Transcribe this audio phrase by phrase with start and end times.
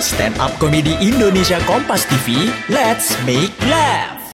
[0.00, 4.32] Stand up komedi Indonesia Kompas TV, let's make laugh.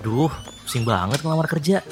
[0.00, 0.32] Duh,
[0.64, 1.84] pusing banget ngelamar kerja.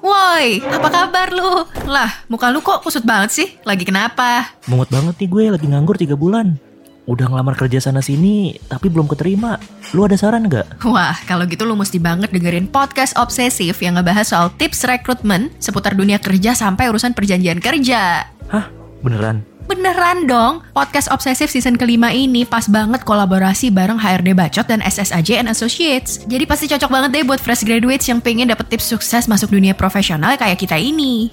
[0.00, 1.68] Woi, apa kabar lu?
[1.84, 3.48] Lah, muka lu kok kusut banget sih?
[3.68, 4.56] Lagi kenapa?
[4.64, 6.56] Mumet banget nih gue lagi nganggur 3 bulan.
[7.04, 9.60] Udah ngelamar kerja sana sini, tapi belum keterima.
[9.92, 10.88] Lu ada saran nggak?
[10.88, 15.92] Wah, kalau gitu lu mesti banget dengerin podcast obsesif yang ngebahas soal tips rekrutmen seputar
[15.92, 18.24] dunia kerja sampai urusan perjanjian kerja.
[18.48, 18.72] Hah?
[19.04, 19.57] Beneran?
[19.78, 25.38] Beneran dong, podcast obsesif season kelima ini pas banget kolaborasi bareng HRD Bacot dan SSAJ
[25.38, 26.18] and Associates.
[26.26, 29.78] Jadi pasti cocok banget deh buat fresh graduates yang pengen dapet tips sukses masuk dunia
[29.78, 31.30] profesional kayak kita ini.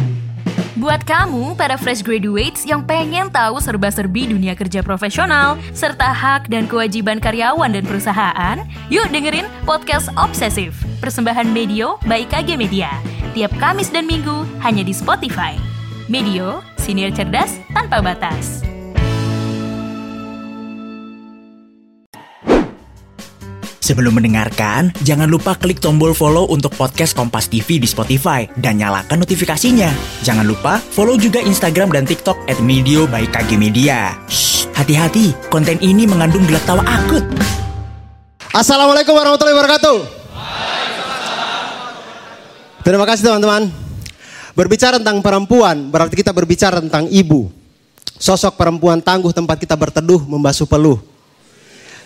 [0.77, 6.69] Buat kamu, para fresh graduates yang pengen tahu serba-serbi dunia kerja profesional, serta hak dan
[6.69, 8.61] kewajiban karyawan dan perusahaan,
[8.93, 12.93] yuk dengerin Podcast Obsesif, persembahan Medio by KG Media.
[13.33, 15.74] Tiap Kamis dan Minggu, hanya di Spotify.
[16.05, 18.61] Medio, siniar cerdas tanpa batas.
[23.81, 29.21] Sebelum mendengarkan, jangan lupa klik tombol follow untuk podcast Kompas TV di Spotify dan nyalakan
[29.21, 29.89] notifikasinya.
[30.25, 34.13] Jangan lupa follow juga Instagram dan TikTok at Medio by KG Media.
[34.73, 37.25] Hati-hati, konten ini mengandung gelak tawa akut.
[38.53, 39.97] Assalamualaikum warahmatullahi wabarakatuh.
[42.85, 43.84] Terima kasih teman-teman.
[44.55, 47.51] Berbicara tentang perempuan berarti kita berbicara tentang ibu.
[48.15, 51.03] Sosok perempuan tangguh tempat kita berteduh membasuh peluh.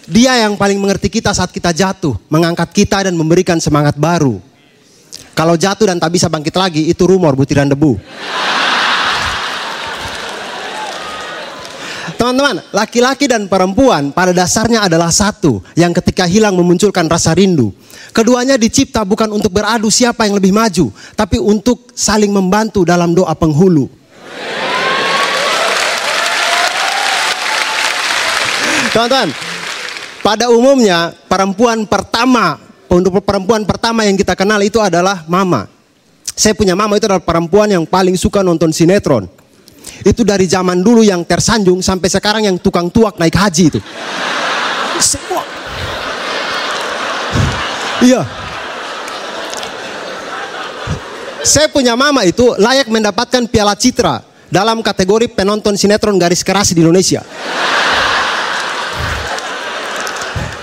[0.09, 4.41] Dia yang paling mengerti kita saat kita jatuh, mengangkat kita dan memberikan semangat baru.
[5.38, 8.02] Kalau jatuh dan tak bisa bangkit lagi, itu rumor butiran debu.
[12.20, 17.72] Teman-teman, laki-laki dan perempuan pada dasarnya adalah satu yang ketika hilang memunculkan rasa rindu.
[18.12, 23.31] Keduanya dicipta bukan untuk beradu siapa yang lebih maju, tapi untuk saling membantu dalam doa
[23.31, 23.88] penghulu.
[28.92, 29.31] Teman-teman,
[30.20, 32.59] pada umumnya perempuan pertama
[32.92, 35.72] untuk perempuan pertama yang kita kenal itu adalah mama.
[36.36, 39.38] Saya punya mama itu adalah perempuan yang paling suka nonton sinetron.
[40.03, 43.79] Itu dari zaman dulu yang tersanjung sampai sekarang yang tukang tuak naik haji itu.
[45.00, 45.44] Semua.
[48.00, 48.22] Iya.
[51.44, 56.84] Saya punya mama itu layak mendapatkan piala citra dalam kategori penonton sinetron garis keras di
[56.84, 57.23] Indonesia.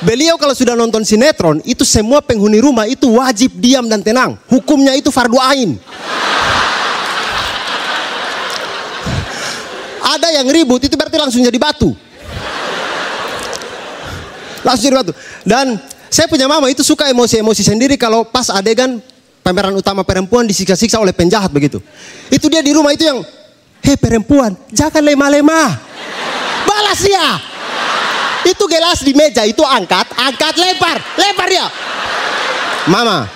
[0.06, 4.38] Beliau kalau sudah nonton sinetron, itu semua penghuni rumah itu wajib diam dan tenang.
[4.46, 5.82] Hukumnya itu fardu ain.
[10.16, 11.92] Ada yang ribut, itu berarti langsung jadi batu.
[14.64, 15.12] Langsung jadi batu.
[15.44, 15.76] Dan
[16.08, 18.96] saya punya mama itu suka emosi-emosi sendiri kalau pas adegan
[19.44, 21.84] pemeran utama perempuan disiksa-siksa oleh penjahat begitu.
[22.32, 23.20] Itu dia di rumah itu yang,
[23.84, 25.68] hei perempuan, jangan lemah-lemah.
[26.64, 27.26] Balas dia.
[28.46, 31.66] Itu gelas di meja itu angkat, angkat lempar, lempar dia.
[32.86, 33.26] Mama,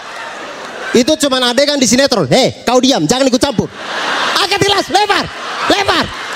[0.95, 2.27] itu cuma adegan di sinetron.
[2.31, 3.69] Hei, kau diam, jangan ikut campur.
[4.39, 5.25] Angkat gelas, lempar,
[5.69, 6.30] lempar.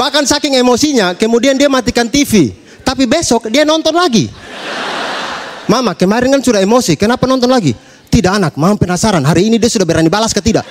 [0.00, 2.56] Bahkan saking emosinya, kemudian dia matikan TV.
[2.80, 4.32] Tapi besok dia nonton lagi.
[5.68, 7.76] Mama, kemarin kan sudah emosi, kenapa nonton lagi?
[8.08, 10.64] Tidak anak, mama penasaran hari ini dia sudah berani balas ke tidak.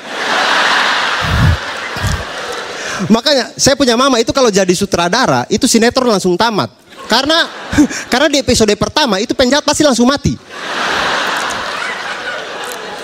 [3.07, 6.73] Makanya saya punya mama itu kalau jadi sutradara itu sinetron langsung tamat.
[7.06, 7.47] Karena
[8.11, 10.35] karena di episode pertama itu penjahat pasti langsung mati.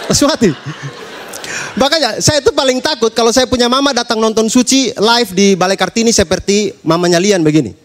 [0.10, 0.50] Langsung mati.
[1.76, 5.76] Makanya saya itu paling takut kalau saya punya mama datang nonton suci live di Balai
[5.76, 7.76] Kartini seperti mamanya Lian begini.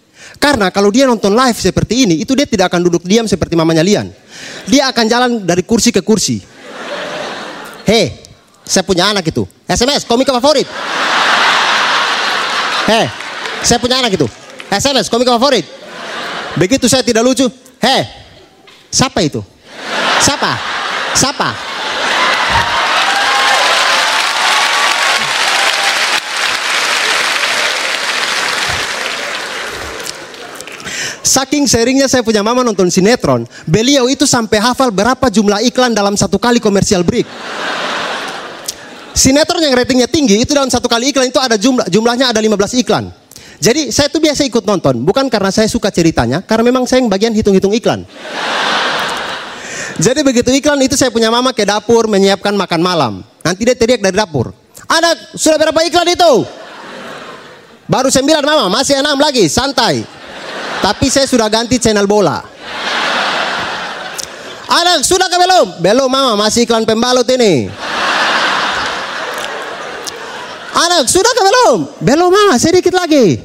[0.40, 3.84] Karena kalau dia nonton live seperti ini, itu dia tidak akan duduk diam seperti mamanya
[3.84, 4.08] Lian.
[4.64, 6.40] Dia akan jalan dari kursi ke kursi.
[7.84, 8.14] Hei,
[8.62, 9.44] saya punya anak itu.
[9.66, 10.64] SMS, komik favorit.
[12.88, 13.06] Hei,
[13.60, 14.24] saya punya anak itu.
[14.70, 15.66] SMS, komik favorit.
[16.56, 17.50] Begitu saya tidak lucu.
[17.82, 18.06] Hei,
[18.88, 19.44] siapa itu?
[20.22, 20.52] Siapa?
[21.12, 21.69] Siapa?
[31.40, 36.12] Saking seringnya saya punya mama nonton sinetron, beliau itu sampai hafal berapa jumlah iklan dalam
[36.12, 37.24] satu kali komersial break.
[39.16, 42.84] Sinetron yang ratingnya tinggi itu dalam satu kali iklan itu ada jumlah jumlahnya ada 15
[42.84, 43.08] iklan.
[43.56, 47.08] Jadi saya tuh biasa ikut nonton, bukan karena saya suka ceritanya, karena memang saya yang
[47.08, 48.04] bagian hitung-hitung iklan.
[49.96, 53.12] Jadi begitu iklan itu saya punya mama ke dapur menyiapkan makan malam.
[53.40, 54.52] Nanti dia teriak dari dapur.
[54.92, 56.32] Anak, sudah berapa iklan itu?
[57.88, 60.19] Baru sembilan mama, masih enam lagi, santai.
[60.80, 62.40] Tapi saya sudah ganti channel bola.
[64.70, 65.66] Anak, sudah ke belum?
[65.82, 67.68] Belum mama, masih iklan pembalut ini.
[70.70, 71.76] Anak, sudah ke belum?
[72.00, 73.36] Belum mama, sedikit lagi.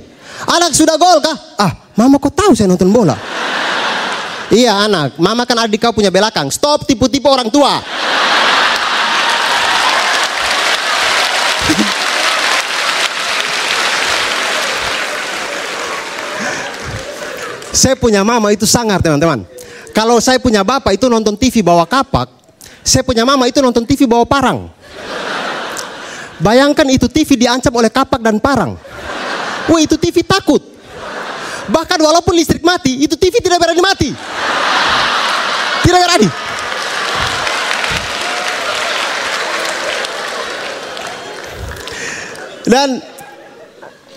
[0.46, 1.36] Anak, sudah gol kah?
[1.58, 3.18] Ah, mama kok tahu saya nonton bola?
[4.54, 6.48] iya anak, mama kan adik kau punya belakang.
[6.54, 7.82] Stop tipu-tipu orang tua.
[17.86, 19.46] Saya punya mama itu sangar teman-teman.
[19.94, 22.34] Kalau saya punya bapak itu nonton TV bawa kapak,
[22.82, 24.74] saya punya mama itu nonton TV bawa parang.
[26.42, 28.74] Bayangkan itu TV diancam oleh kapak dan parang.
[29.70, 30.66] Wah itu TV takut.
[31.70, 34.10] Bahkan walaupun listrik mati, itu TV tidak berani mati.
[35.86, 36.30] Tidak berani.
[42.66, 43.15] Dan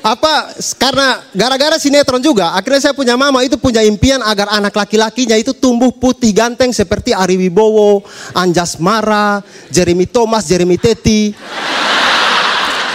[0.08, 5.36] apa karena gara-gara sinetron juga akhirnya saya punya mama itu punya impian agar anak laki-lakinya
[5.36, 8.00] itu tumbuh putih ganteng seperti Ari Wibowo,
[8.32, 11.36] Anjas Mara, Jeremy Thomas, Jeremy Teti.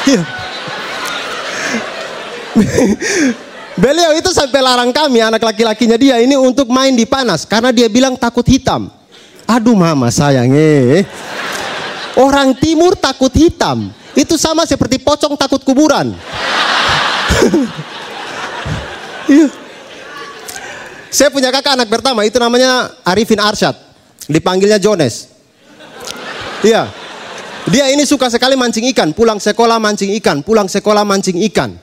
[3.73, 7.89] Beliau itu sampai larang kami anak laki-lakinya dia ini untuk main di panas karena dia
[7.89, 8.89] bilang takut hitam.
[9.49, 11.05] Aduh mama sayang eh.
[12.13, 13.89] Orang timur takut hitam.
[14.13, 16.13] Itu sama seperti pocong takut kuburan.
[19.23, 19.47] Iya.
[21.07, 23.71] Saya punya kakak anak pertama itu namanya Arifin Arsyad.
[24.27, 25.31] Dipanggilnya Jones.
[26.59, 26.91] Iya.
[27.71, 31.79] Dia ini suka sekali mancing ikan, pulang sekolah mancing ikan, pulang sekolah mancing ikan.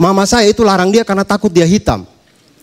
[0.00, 2.08] Mama saya itu larang dia karena takut dia hitam.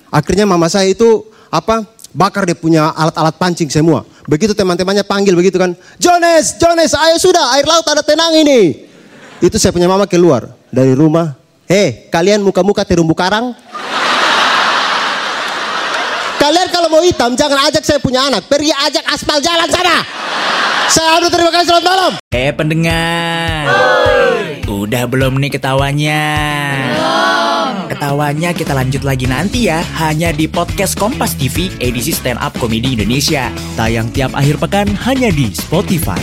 [0.10, 1.86] Akhirnya mama saya itu apa?
[2.12, 4.04] Bakar dia punya alat-alat pancing semua.
[4.32, 8.88] Begitu teman-temannya panggil begitu kan, Jones, Jones, ayo sudah, air laut ada tenang ini.
[9.44, 11.36] Itu saya punya mama keluar dari rumah,
[11.68, 13.52] Hei, kalian muka-muka terumbu karang.
[16.40, 18.48] Kalian kalau mau hitam jangan ajak saya punya anak.
[18.48, 20.00] Pergi ajak aspal jalan sana.
[20.92, 22.12] Saya terima kasih selamat malam.
[22.32, 23.68] Eh pendengar,
[24.68, 26.24] udah belum nih ketawanya?
[28.02, 32.98] Ketawanya kita lanjut lagi nanti ya, hanya di podcast Kompas TV edisi Stand Up Komedi
[32.98, 33.54] Indonesia.
[33.78, 36.18] Tayang tiap akhir pekan hanya di Spotify.